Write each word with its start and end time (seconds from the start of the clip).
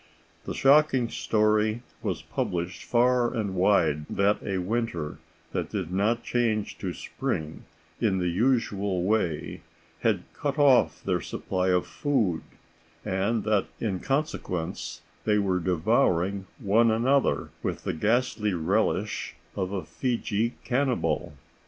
The 0.45 0.55
shocking 0.55 1.09
story 1.09 1.83
was 2.01 2.23
published 2.23 2.83
far 2.85 3.31
and 3.31 3.53
wide 3.53 4.07
that 4.09 4.41
a 4.41 4.57
winter 4.57 5.19
that 5.51 5.69
did 5.69 5.91
not 5.91 6.23
change 6.23 6.79
to 6.79 6.91
spring 6.91 7.65
in 7.99 8.17
the 8.17 8.29
usual 8.29 9.03
way 9.03 9.61
had 9.99 10.23
cut 10.33 10.57
off 10.57 11.03
their 11.03 11.21
supply 11.21 11.67
of 11.69 11.85
food, 11.85 12.41
and 13.05 13.43
that 13.43 13.67
in 13.79 13.99
consequence 13.99 15.01
they 15.23 15.37
were 15.37 15.59
devouring 15.59 16.47
one 16.57 16.89
another 16.89 17.49
with 17.61 17.83
the 17.83 17.93
ghastly 17.93 18.55
relish 18.55 19.35
of 19.55 19.71
a 19.71 19.83
Fiji 19.85 20.55
cannibal. 20.63 21.33